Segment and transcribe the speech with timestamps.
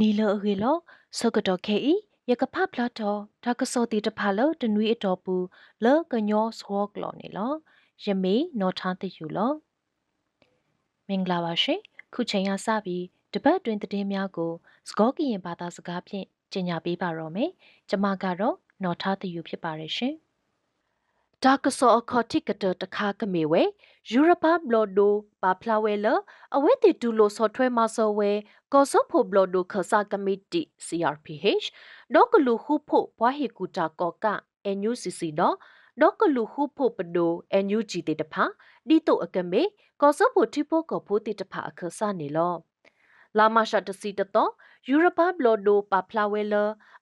[0.00, 0.76] နီလအဂေလော
[1.18, 1.94] စကတော့ခဲဤ
[2.30, 5.36] ယကဖဖလာတော့ဒါကစောတီတဖာလောတနွေအတော်ပူ
[5.84, 7.52] လောကညောစောကလောနေလော
[8.04, 9.52] ယမေနော်ထားတယူလော
[11.08, 11.80] မင်္ဂလာပါရှင်
[12.14, 13.04] ခုချိန်ရစပြီး
[13.34, 14.52] တပတ်တွင်တည်င်းများကို
[14.88, 17.50] စကောကရင်ဘာသာစကားဖြင့်ကျင်ညာပေးပါတော့မယ်
[17.90, 20.14] ကျမကတော့နော်ထားတယူဖြစ်ပါရရှင်
[21.42, 23.62] ဒါကစောအခေါ်တိကတတခါကမေဝဲ
[24.10, 26.06] ယူရပဘလော်ဒိုပါဖလာဝဲလ
[26.56, 28.30] အဝဲတီတူလိုဆော့ထွဲမဆောဝဲ
[28.72, 31.66] ကောဆောဖိုဘလော်ဒိုခဆာကမီတီ CRPH
[32.14, 34.26] ဒေါကလူခုဖို့ဘွားဟီကူတာကောက
[34.76, 35.56] NUCC တော့
[36.00, 37.32] ဒေါကလူခုဖို့ပဒို
[37.64, 38.44] NUG တေတဖာ
[38.88, 39.62] ဒီတုအကမေ
[40.00, 42.54] ကောဆောဖိုတိပိုကောဖိုတေတဖာအခဆာနေလော
[43.38, 44.50] လာမရှာတစီတတော့
[44.88, 46.54] ယူရပဘလော်ဒိုပါဖလာဝဲလ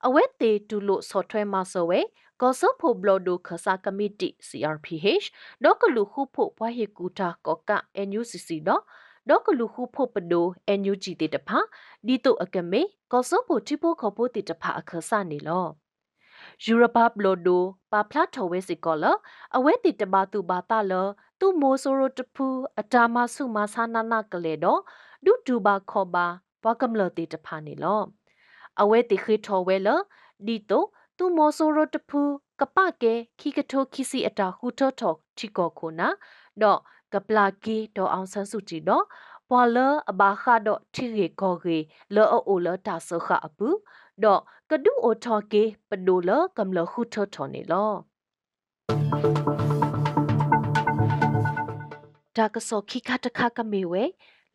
[0.06, 2.00] အဝဲတေတူလို့ဆော့ထွဲမဆောဝဲ
[2.40, 5.26] ကောဆဖိုဘလော်ဒိုခဆာကမီတီ CRPH
[5.64, 7.70] ဒေါကလူခုဖို့ဘွားဟီကူတာကောက
[8.08, 8.82] NUCC တော့
[9.28, 10.46] ဒေါကလူခုဖို့ပဒို
[10.78, 11.58] NUG တေတဖာ
[12.06, 15.66] ဒီတုအကမေကောဆဖိုတိပိုခေါ်ဖို့တေတဖာအခဆာနေလော
[16.64, 17.62] ယူရပဘလော်ဒို
[17.92, 19.04] ပါဖလာထော်ဝဲစီကောလ
[19.56, 20.92] အဝဲတီတဘာသူဘာတာလ
[21.40, 22.46] သူမိုဆိုရိုတဖူ
[22.80, 24.80] အတာမဆုမဆာနာနာကလေတော့
[25.24, 26.26] ဒုဒူဘာခောဘာ
[26.62, 28.02] ဘကမလတီတဖာနေလော
[28.80, 29.88] အဝဲတီခိထော်ဝဲလ
[30.46, 30.84] ဒီတို
[31.16, 32.20] သူမောဆိုရတဖူ
[32.60, 36.08] ကပကေခိကထိုခိစီအတာဟူထောထောချီကောခုနာ
[36.62, 36.80] တော့
[37.12, 39.04] ကပလာကီတော့အောင်ဆန်းစုကြည်တော့
[39.48, 39.78] ပွာလ
[40.10, 41.78] အဘာခါတော့ထိရေကောကေ
[42.14, 43.68] လောအိုလတာဆခအပူ
[44.24, 47.92] တော့ကဒူအိုထောကေပဒိုလကမလဟူထောထောနေလော
[52.36, 54.04] ဒါကစောခိခတခကမေဝဲ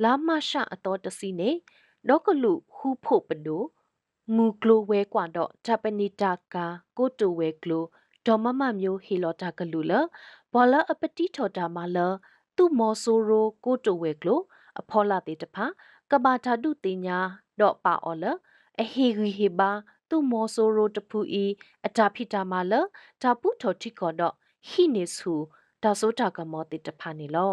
[0.03, 1.49] လာမရှအတော်တစီနေ
[2.07, 3.63] တော့ကလူဟူဖို့ပဒို
[4.35, 6.65] ငူကလိုဝဲကွာတော့ဂျပနီတာကာ
[6.97, 7.85] ကိုတိုဝဲကလို
[8.25, 9.93] ဒေါ်မမမျိုးဟီလောတာကလူလ
[10.53, 11.97] ဘောလအပတိထော်တာမလ
[12.55, 14.39] သူမောဆိုရိုကိုတိုဝဲကလို
[14.79, 15.65] အဖောလာတေတဖာ
[16.11, 17.19] ကဘာတာတုတင်ညာ
[17.59, 18.25] တော့ပါအော်လ
[18.81, 19.71] အဟီဂီဟီဘာ
[20.09, 21.45] သူမောဆိုရိုတဖူဤ
[21.85, 22.73] အတာဖိတာမလ
[23.21, 24.33] တာပုထော်တိကောတော့
[24.69, 25.33] ဟိနေဆူ
[25.83, 27.51] ဒါဆိုတာကမောတေတဖာနေလော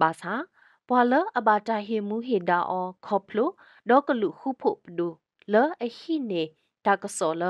[0.00, 0.34] ဘာသာ
[0.88, 3.50] ပွာလအဘာတာဟီမူဟီဒါအောခေါပလို
[3.88, 5.08] ဒေါကလူခုဖို့ပဒူ
[5.52, 6.42] လအဟိနေ
[6.86, 7.44] တာကစောလ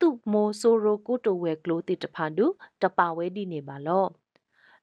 [0.00, 2.46] သူမိုဆိုရိုကိုတိုဝဲကလိုတိတဖန်ဒူ
[2.82, 4.06] တပါဝဲဒီနေပါလော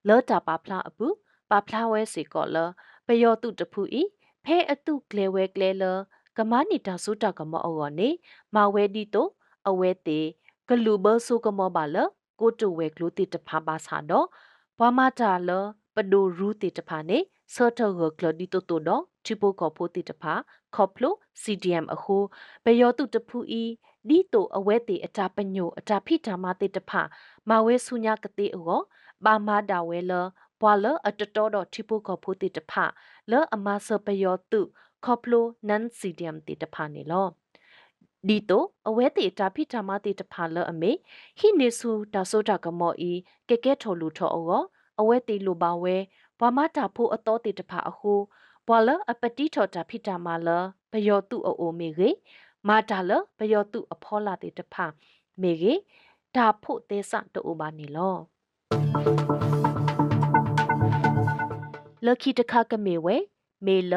[0.08, 1.08] လောတာပါဖလာအပူ
[1.50, 2.58] ပါဖလာဝဲစီကောလ
[3.08, 4.04] ပယောတုတဖူဤ
[4.46, 5.84] ဖဲအတုကလေဝဲကလေလ
[6.38, 8.10] ကမနီတာဆုတာကမောအောနေ
[8.56, 9.28] မဝဲဒီတို
[9.70, 10.20] အဝဲတေ
[10.68, 11.98] ဂလူဘဆုကမောပါလ
[12.40, 14.28] ကိုတိုဝဲကလိုတိတဖာပါစာတော့
[14.78, 15.81] ဘွာမတာလပ
[16.12, 17.18] ဒိုရူတိတဖာနေ
[17.56, 20.34] ဆော့ထောကလဒီတိုတိုတော့ချိပိုကောဖိုတိတဖာ
[20.76, 22.18] ခေါပလို CDM အခု
[22.66, 23.64] ဘယောတုတဖူဤ
[24.10, 27.02] ဒီတိုအဝဲတေအတာပညိုအတာဖိတာမတေတဖာ
[27.50, 28.82] မဝဲဆုညာကတိအော
[29.26, 30.12] ဘာမာဒါဝဲလ
[30.60, 32.86] ဘွာလအတတော်တော့ချိပိုကောဖိုတိတဖာ
[33.32, 34.62] လောအမဆပယောတု
[35.06, 37.28] ခေါပလိုနန် CDM တေတဖာနေလော
[38.28, 40.92] ဒီတိုအဝဲတေတာဖိတာမတေတဖာလအမေ
[41.40, 43.12] ဟိနေစုဒါဆိုတာကမောဤ
[43.50, 44.64] ကဲကဲထော်လူထော်အော
[45.00, 45.96] အဝဲတေလိုပါဝဲ
[46.40, 48.14] ဘွာမတာဖို့အတော်တေတဖာအခု
[48.68, 50.50] ဘွာလအပတိထော်တာဖိတာမလ
[50.92, 52.10] ဘယောတုအိုမေရေ
[52.68, 54.86] မာတာလဘယောတုအဖောလာတေတဖာ
[55.42, 55.74] မေရေ
[56.36, 58.16] ဒါဖို့သေးစတူပါနေလော
[62.06, 63.16] လခိတခကမေဝဲ
[63.66, 63.94] မေလ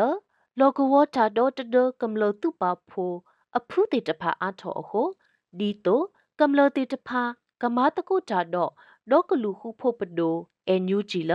[0.59, 3.13] လောကဝတာဒေါတဒကမ္လတုပါဖို
[3.59, 5.09] အဖုတေတဖာအာထောအဟို
[5.59, 6.03] ဒီတို
[6.41, 7.23] ကမ္လတေတဖာ
[7.63, 8.71] ကမာတကုတာတော့
[9.11, 10.37] ဒေါကလူဟုဖို့ပဒို
[10.69, 11.33] အန်ယူဂျီလ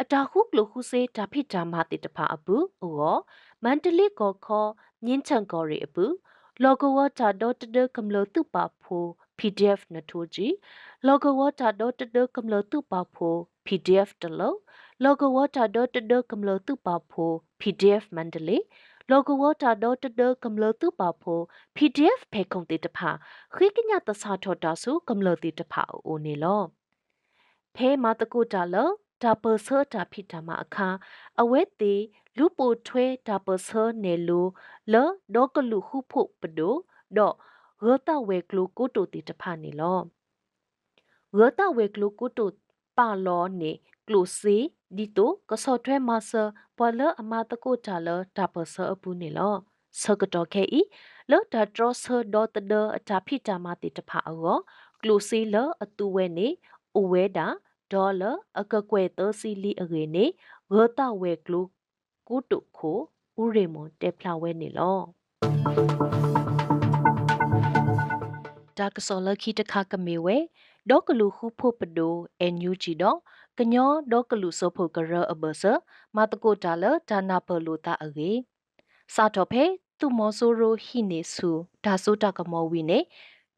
[0.00, 3.16] အတာခုကလခုစေတာဖိတာမတေတဖာအပူအော
[3.64, 4.66] မန္တလေးကောခေါ
[5.06, 6.04] ညင်းချန်ကောရီအပူ
[6.62, 9.04] လောကဝတာဒေါတဒကမ္လတုပါဖို
[9.38, 10.48] PDF နထိုဂျီ
[11.06, 14.54] လောကဝတာဒေါတဒကမ္လတုပါဖို PDF တလော
[15.04, 18.64] လောကဝတာဒေါတဒကမ္လတုပါဖို PDF မန္တလေး
[19.10, 21.40] လောကဝတာဒေါတဒကမ္လတုပါဖို
[21.76, 23.10] PDF ဖေခုံတေတဖာ
[23.54, 26.62] ခိကညတဆာထောတာဆုကမ္လတေတဖာအိုနေလော
[27.76, 28.90] ဖဲမတကုတာလော
[29.22, 30.88] ဒါပဆာတာဖိတာမအခါ
[31.40, 31.94] အဝဲတေ
[32.38, 34.46] လူပိုထွဲဒါပဆာနေလို
[34.92, 36.74] လောဒေါကလူဟုဖို့ပဒို
[37.16, 37.32] ဒေါ
[37.84, 39.98] ရတဝဲကလူကိုတိုတီတဖာနေလော
[41.38, 42.50] ရတဝဲကလူကိုတို
[42.98, 43.72] ပါလောနေ
[44.06, 44.56] ကလူစီ
[44.96, 46.42] ဒီတိုကစောထွဲမဆာ
[46.76, 49.54] ပွာလအမတကိုတာလဒါပဆာအပူနေလော
[50.00, 50.80] ဆကတော့ခဲဤ
[51.30, 54.58] လောဒါဒရဆာဒေါ်တဒအတာဖိတာမတိတဖာအော
[55.00, 56.48] ကလူစီလအတူဝဲနေ
[56.98, 57.46] အဝဲတာ
[57.92, 58.30] ဒေါ်လာ
[58.60, 60.24] အကကွယ်သစီလီအရေနေ
[60.70, 61.62] ဂောတဝဲကလု
[62.28, 62.98] ကုတုခို
[63.40, 64.98] ဥရေမွန်တေဖလာဝဲနေလော
[68.78, 70.36] တာကစောလခိတခကမေဝဲ
[70.90, 73.18] ဒေါကလူခုဖို့ပဒိုအန်ယူဂျီတော့
[73.58, 75.62] ကညောဒေါကလူဆိုဖို့ကရအဘဆ
[76.16, 78.30] မတကိုတာလဒါနာပလိုတာအေ
[79.14, 79.64] စာတော့ဖဲ
[79.98, 81.50] သူမောဆိုရိုဟိနေဆူ
[81.84, 82.98] ဒါဆိုတာကမောဝီနေ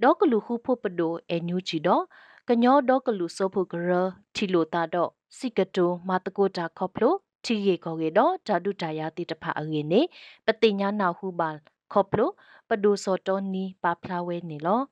[0.02, 2.04] ဒေါကလူခုဖို့ပဒိုအန်ယူဂျီတော့
[2.48, 3.90] ကညောဒေါကလူဆိုဖို့ကရ
[4.34, 7.14] ထီလိုတာတော့စိကတိုမတကိုတာခေါပလို
[7.44, 10.00] ထီရေခေါ်ကေတော့ဓာတုတာယာတိတဖာအေနေ
[10.46, 11.50] ပတိညာနာဟုပါ
[11.92, 12.30] ခေါပလို
[12.68, 14.82] ပဒိုစောတောနီပါဖလာဝဲနေလော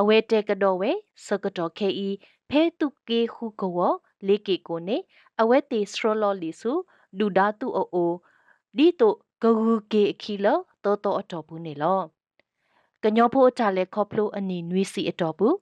[0.00, 0.90] အဝဲတဲကတော့ဝဲ
[1.26, 2.08] စကတော့ခဲဤ
[2.50, 3.92] ဖဲတုကေဟုကော
[4.26, 4.96] လေကေကိုနေ
[5.40, 6.72] အဝဲတေစထရလော်လီစု
[7.18, 8.12] ဒူဒါတုအိုအို
[8.76, 10.46] ဒီတုဂဂူကေအခီလ
[10.84, 12.00] တောတောအတော်ဘူးနေလော
[13.02, 15.56] ကညောဖို့ချလဲခေါပလိုအနီနွီစီအတော်ဘူး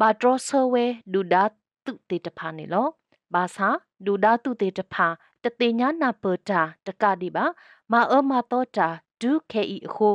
[0.00, 1.44] ဘာဒရဆဝဲဒူဒါ
[1.84, 2.88] တုတေတဖာနေလော
[3.34, 3.68] ဘာသာ
[4.06, 5.06] ဒူဒါတုတေတဖာ
[5.44, 7.44] တတိညာနာပတာတကတိပါ
[7.92, 8.88] မာအမတောတာ
[9.20, 10.08] ဒုခေဤအခု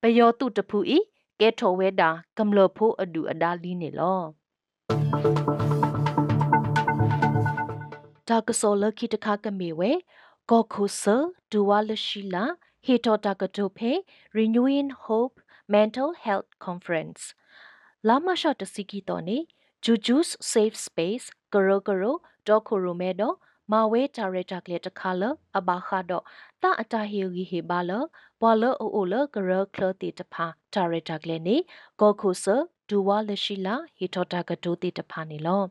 [0.00, 0.98] ဘယောတုတဖူဤ
[1.40, 4.20] ကဲထောဝဲတာကမ္လဖို့အဒူအဒါလီနေလော
[8.28, 9.92] တာကစောလခိတခကမေဝဲ
[10.50, 11.02] ကောခုဆ
[11.50, 12.44] ဒူဝါလရှိလာ
[12.84, 13.92] ဟေတောတာကတိုဖေ
[14.36, 15.36] Renewing Hope
[15.74, 17.22] Mental Health Conference
[18.08, 19.38] လာမရှတ်တစီကီတော်နေ
[19.84, 22.16] Juju's Safe Space ကရောကရော
[22.48, 23.36] ဒေါခိုရိုမဲတော့
[23.72, 25.22] မာဝဲဒါရိုက်တာကလေးတခါလ
[25.58, 26.24] အဘာခါတော့
[26.62, 27.92] တာအတာဟီဂီဟေဘာလ
[28.40, 31.56] ဘွာလအိုအိုလဂရခလတီတဖာဒါရိုက်တာကလေးနေ
[32.00, 32.46] ဂေါခိုဆ
[32.88, 35.62] ဒူဝါလရှိလာဟီထောတာကဒိုတီတဖာနေလော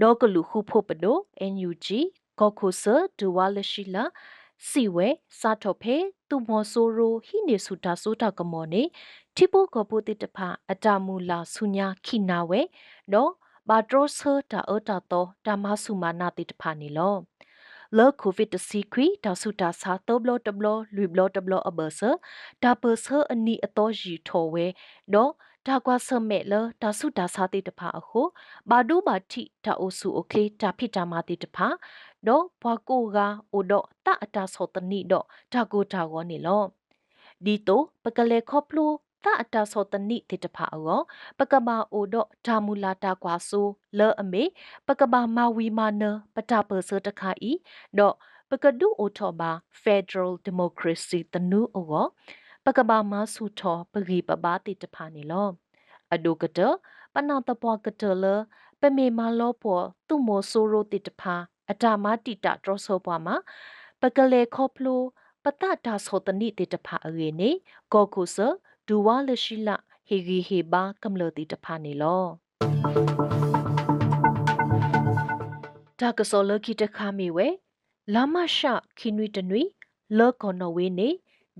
[0.00, 1.16] ဒေါကလူခုဖို့ပဒို
[1.52, 1.86] NUG
[2.38, 2.84] ဂေါခိုဆ
[3.18, 4.04] ဒူဝါလရှိလာ
[4.68, 5.08] စီဝဲ
[5.40, 5.96] စာတော့ဖေ
[6.28, 8.82] သူမောဆိုရိုဟိနေစုတာဆိုတာကမောနေ
[9.36, 12.60] တိပိုကပုတိတဖာအတမူလာဆုညာခိနာဝဲ
[13.12, 13.32] နော်
[13.68, 17.16] ဘာဒရောဆာတာအတာတော့တာမဆုမာနာတိတဖာနေလော
[17.96, 20.66] လောကိုဗစ်တစီခွီတာဆုတာစာတောဘလတဘလ
[20.96, 22.10] လူဘလတဘလအဘဆာ
[22.62, 24.66] ဒါပဆာအနီအတော်ရီထော်ဝဲ
[25.14, 25.32] တော့
[25.67, 28.21] ဒါကွာဆမဲလတာဆုတာစာတိတဖာအခု
[28.69, 31.67] ဘာဒူဘာတိတာအိုစုโอเคတာဖိတာမာတိတဖာ
[32.27, 33.17] တော့ဘွာကိုက
[33.53, 36.63] အိုတော့တအတာဆောတနိတော့ဒါကိုဒါကောနေလော
[37.45, 38.91] ဒီတော့ပကလေခေါပလို
[39.23, 41.01] တာအတာဆောတနိတိတဖာအော
[41.39, 44.43] ပကမာအိုတော့ဓာမူလာတာကွာဆိုလောအမေ
[44.87, 46.03] ပကမာမာဝီမာန
[46.35, 47.51] ပတာပစတခါဤ
[47.97, 48.15] တော့
[48.49, 49.51] ပကဒူအိုထောဘာ
[49.83, 52.05] Federal Democracy တနူအော
[52.66, 55.48] ပကဘာမဆူထောပဂီပဘာတိတဖာနေလော
[56.14, 56.60] အဒုကတ
[57.14, 58.24] ပနာတပွားကတလ
[58.80, 61.34] ပမေမာလောပေါ်သူမောဆိုရိုတိတဖာ
[61.70, 63.36] အတာမတိတတရဆောပွားမှာ
[64.00, 65.02] ပကလေခေါပလို
[65.44, 67.50] ပတတာဆောတနိတိတဖာအေနေ
[67.92, 68.36] ကောကုဆ
[68.86, 69.68] ဒူဝါလရှိလ
[70.08, 72.24] ဟေဂီဟေဘာကမ္လတိတဖာနေလော
[76.00, 77.48] တာကစောလခိတခါမီဝဲ
[78.14, 78.66] လာမရှ
[78.98, 79.62] ခိနွီတနွီ
[80.18, 81.10] လောကောနဝေနေ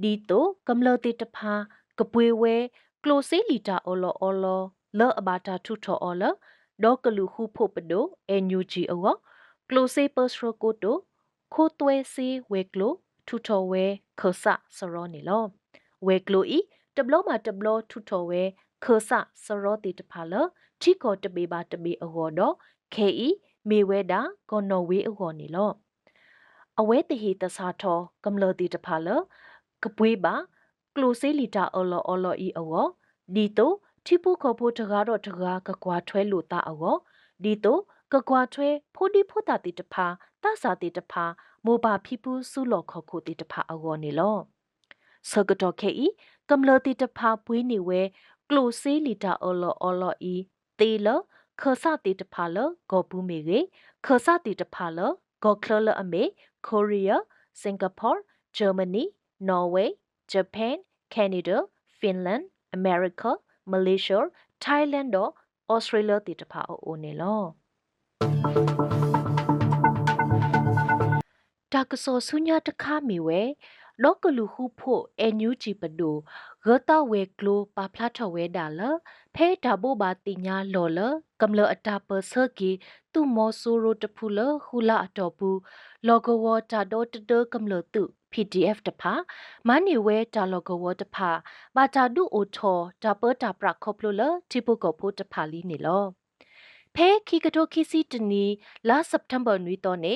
[0.02, 1.55] ဒီတိုကမ္လတိတဖာ
[1.99, 2.56] ကပွေဝဲ
[3.02, 4.62] ကလိုစေလီတာအော်လောအော်လော
[4.99, 6.35] လောအဘာတာထုထောအော်လော
[6.82, 9.14] ဒေါကလူဟုဖို့ပဒိုအန်ယူဂျီအော
[9.69, 10.96] ကလိုစေပစရကိုတို
[11.55, 12.93] ခိုသွဲစီဝဲကလို
[13.29, 13.85] ထုထောဝဲ
[14.20, 14.44] ခဆ
[14.76, 15.44] စရောနေလော
[16.06, 16.58] ဝဲကလိုဤ
[16.96, 18.43] တဘလမှာတဘလထုထောဝဲ
[18.85, 19.11] ခဆ
[19.44, 20.35] စရောတီတဖာလ
[20.81, 22.55] ချီကိုတပေပါတပေအောတော့
[22.94, 23.29] ခေဤ
[23.69, 24.20] မေဝဲတာ
[24.50, 25.70] ကောနော်ဝေအောနေလော
[26.81, 29.08] အဝဲတဟီတဆာထောကမ္လတီတဖာလ
[29.85, 30.35] ကပွေးပါ
[30.95, 32.87] ကလိုစေလီတာအော်လော်အော်လော်ဤအော
[33.35, 33.73] ဒီတို
[34.06, 36.97] ထိပုခဖို့တကားတော့တကားကကွာထွဲလို့တာအော
[37.43, 37.79] ဒီတို
[38.13, 40.06] ကကွာထွဲဖိုဒီဖိုတာတိတဖာ
[40.43, 41.25] တဆာတိတဖာ
[41.65, 44.39] မိုဘာဖီပူဆူလော်ခခုတိတဖာအောနေလော
[45.31, 46.06] ဆကတော်ခေဤ
[46.51, 48.01] ကမ္လတိတဖာပွေးနေဝဲ
[48.49, 50.35] ကလိုစေလီတာအော်လော်အော်လော်ဤ
[50.81, 51.08] တေလ
[51.61, 52.56] ခဆတိတဖာလ
[52.91, 53.61] ဂောပူမေရေ
[54.05, 54.99] ခဆတိတဖာလ
[55.43, 56.23] ဂောကလလအမေ
[56.67, 57.23] ကိုရီးယား
[57.61, 58.11] စင်ကာပူ
[58.56, 59.05] ဂျာမနီ
[59.48, 59.91] နော်ဝေး
[60.32, 60.76] Japan,
[61.14, 61.56] Canada,
[61.98, 62.44] Finland,
[62.76, 63.31] America,
[63.72, 64.20] Malaysia,
[64.64, 65.31] Thailand တော့
[65.74, 67.43] Australia တည်တဖာအိုနေလော
[71.72, 73.43] တာကစောဆုညာတခါမီဝဲ
[74.03, 76.17] လောကလူဟုဖို့အန်ယူဂျီပဒို
[76.67, 78.81] ဂတဝဲကလိုပါဖလာထဝဲဒါလ
[79.34, 81.00] ဖဲဒါဘိုဘာတိညာလော်လ
[81.41, 82.70] ကမ္လအတာပစကီ
[83.12, 85.58] သူမောဆူရိုတဖူလဟူလာအတော်ဘူး
[86.06, 88.03] လောဂဝတာဒေါ်တတကမ္လတု
[88.34, 89.12] PDF တဖာ
[89.69, 91.31] မနီဝဲတာလောဂဝတဖာ
[91.76, 96.05] ဘာတာဒူအိုထောတာပတာပရခေါပလိုလတိပုကဖို့တဖာလီနေလော
[96.94, 98.44] ဖဲခိကတိုခိစီတနီ
[98.88, 100.14] လာစက်တမ်ဘာနွီတော့နေ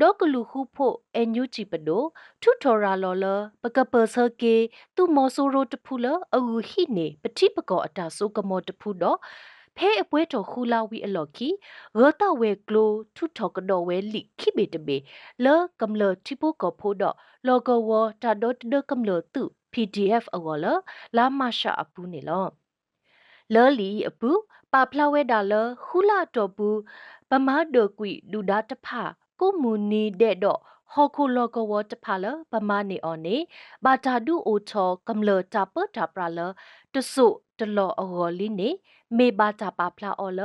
[0.00, 2.04] ဒေါကလူခုဖို့အန်ယူဂျီပဒို
[2.42, 3.26] ထူထော်ရာလော်လ
[3.62, 4.56] ပကပဆကေ
[4.96, 9.18] သူမောဆိုရိုတဖူလအူဟိနေပတိပကောအတာဆိုကမောတဖူတော့
[9.76, 11.48] ဖဲအပွဲတော်ခူလာဝီအလော်ကီ
[12.00, 14.96] ရတဝဲကလိုထုထော်ကတော်ဝဲလိခိဘေတဘေ
[15.44, 17.90] လောကမ္လတိပိုကဖိုတော့လောကဝ
[18.22, 20.66] တာဒတ်ဒကမ္လတု PDF အော်လ
[21.16, 22.46] လာမရှာအပူနေလော
[23.54, 24.30] လော်လီအပူ
[24.72, 25.52] ပါဖလာဝဲဒါလ
[25.86, 26.78] ဟူလာတော့ဘူး
[27.30, 29.02] ပမာဒိုကွီဒူဒါတဖာ
[29.40, 30.60] ကိုမူနီတဲ့တော့
[30.92, 33.36] ဟော်ခိုလောကဝတဖာလပမာနေအော်နေ
[33.84, 36.38] ဘာတာဒူအိုချောကမ္လတာပတာပရာလ
[36.94, 37.26] တဆု
[37.60, 38.70] တလောအော်လီနေ
[39.16, 40.40] မေဘာတာပါဖလာအော်လ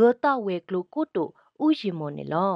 [0.00, 1.28] ရတာဝဲကလိုကိုတို
[1.64, 2.54] ဥယီမွန်နေလော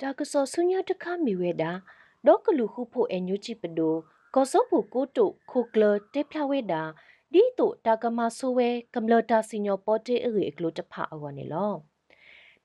[0.00, 1.72] တာကစောဆုညာတခမီဝဲတာ
[2.26, 3.94] ဒေါကလူခုဖို့အညူချီပဒို
[4.34, 6.82] ကောစောဖို့ကိုတိုခိုကလတေဖလာဝဲတာ
[7.32, 11.72] ဒီတိုတာကမဆိုဝဲကမ္လတာစီညောပေါ်တေအေအကလိုတဖာအော်နေလော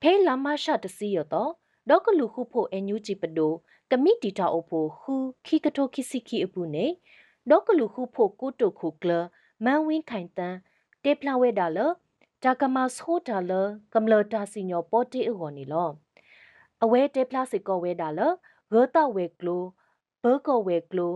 [0.01, 1.51] ဖဲလာမရှာတစီရတော့
[1.89, 3.53] ဒေါကလူခုဖို့အညူချီပဒို
[3.91, 6.85] ကမိတီတာအိုဖို့ဟူခီကတိုခိစီခီအပူနေ
[7.49, 9.11] ဒေါကလူခုဖို့ကိုတိုခိုကလ
[9.65, 10.57] မန်ဝင်းခိုင်တန်း
[11.03, 11.79] တေဖလာဝဲတာလ
[12.43, 13.51] တာကမဆိုတာလ
[13.93, 15.89] ကမ္လတာစီညောပေါ်တေအော်နေလော
[16.83, 18.19] အဝဲတေဖလာစစ်ကောဝဲတာလ
[18.71, 19.63] ဂောတာဝဲကလို
[20.23, 21.13] ဘောကောဝဲကလို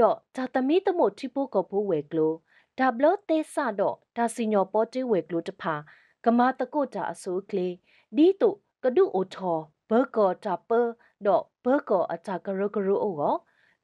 [0.00, 2.32] တော့ဇာတမီတမို့ထိပိုကဖိုးဝဲကလို
[2.78, 5.74] ဒါဘလတေဆာတော့ဒါစီညောပေါ်တေဝဲကလိုတဖာ
[6.24, 7.74] ကမာတကုတ်တာအစိုးကလေး
[8.16, 8.50] ဒီတု
[8.84, 9.58] ကဒုအိုထော
[9.90, 10.70] ဘောကောတာပ
[11.26, 13.34] တော့ဘောကောအတာကရကရအိုကော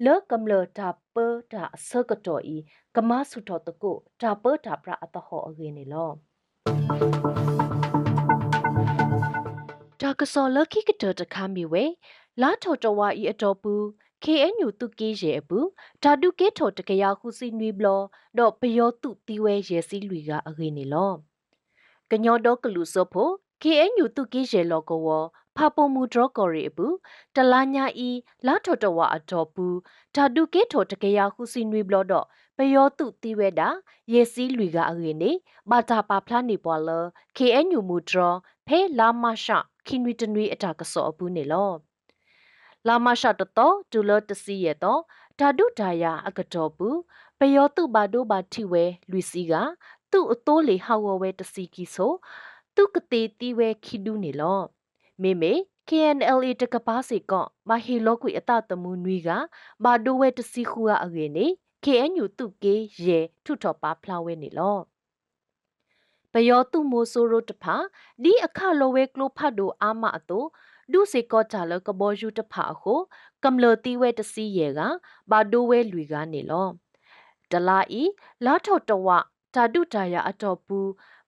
[0.05, 1.06] လောကမ္လတာပ
[1.53, 2.57] တာအစကတော်ဤ
[2.97, 6.11] ကမဆုတော်တကုတာပတာပရာအတဟောအဂေနေလော
[10.01, 11.85] တာကစောလခိကတတခါမီဝဲ
[12.43, 13.75] လာထော်တော်ဝါဤအတော်ပူ
[14.25, 15.69] KNU တုကေးရဲ့ဘူး
[16.03, 17.89] ဓာတုကေထော်တကရခုစီနွေဘလ
[18.39, 21.13] တော့ပယောတုတီဝဲရဲ့စီလူကအခေနေလော
[22.11, 23.33] ကညောတော့ကလူစောဖို့
[23.63, 25.07] KNU တုကေးရဲ့လောကဝ
[25.57, 26.97] ဖာပုံမူဒရော့ကော်ရီဘူး
[27.37, 28.11] တလာညာဤ
[28.47, 29.67] လာထော်တော်ဝါအတော်ပူ
[30.15, 33.69] ဓာတုကေထော်တကရခုစီနွေဘလတော့ပယောတုတီဝဲတာ
[34.13, 35.31] ရေစီးလူကအခေနေ
[35.71, 36.91] ဘာတာပါဖလားနေပေါ်လ
[37.37, 38.35] KNU မူဒရော
[38.67, 41.73] ဖဲလာမရှာခင်ဝီတနွေအတာကစောဘူးနေလော
[42.87, 45.01] လာမရှာတတော်ဒူလတစီရတော့
[45.39, 46.89] ဓာတုဓာယာအကတော်ပူ
[47.39, 49.53] ပယောတုဘာဒိုဘာထိဝဲလူစီက
[50.11, 52.13] သူ့အတိုးလေဟောဝဝဲတစီကီဆို
[52.75, 54.61] သူကတိတီဝဲခိဒူနေလော
[55.23, 55.53] မေမေ
[55.89, 59.29] KNLA တကပါစီကောမဟီလောကွေအတတမှုနွီက
[59.85, 61.47] ဘာဒိုဝဲတစီခူကအငေနေ
[61.85, 64.79] KNU တုကေရေထုထော်ပါဖလာဝဲနေလော
[66.33, 67.77] ပယောတုမိုဆိုရိုတဖာ
[68.23, 70.45] ဒီအခလောဝဲကလိုဖတ်ဒိုအာမအတို
[70.93, 72.95] ဒုစေကောချာလကဘောယူတဖာဟု
[73.45, 74.81] ကမ္လတိဝဲတစီယေက
[75.31, 76.69] ဘာဒိုဝဲလူကနေလော
[77.51, 78.03] တလာဤ
[78.45, 79.09] လာထော်တဝ
[79.55, 80.79] ဓာတုတာယာအတော်ပူ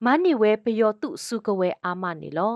[0.04, 2.54] မနိဝဲပယောတုစုကဝဲအာမနေလော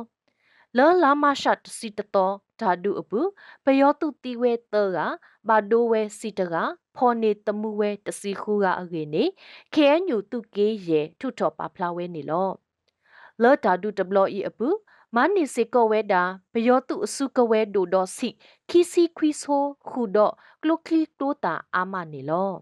[0.76, 3.20] လောလာမရှတ်စီတတော်ဓာတုအပူ
[3.64, 4.98] ပယောတုတိဝဲတောက
[5.48, 6.54] ဘာဒိုဝဲစီတက
[6.96, 9.24] ဖော်နေတမှုဝဲတစီခူကအကေနေ
[9.74, 12.50] ခဲညူတုကေးရေထုထော်ပါဖလာဝဲနေလော
[13.42, 14.68] လောဓာတုတဘလောဤအပူ
[15.14, 18.28] မနိစေကဝဲတာဘယောတုအစုကဝဲဒိုဒောစီ
[18.68, 20.30] ခီစီခွီဆိုခုဒော
[20.62, 22.52] ကလုကလီတိုတာအာမနေလော